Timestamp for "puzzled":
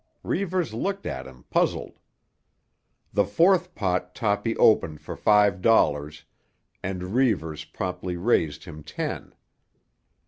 1.51-1.99